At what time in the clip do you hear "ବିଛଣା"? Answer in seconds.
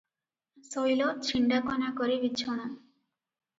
2.27-2.69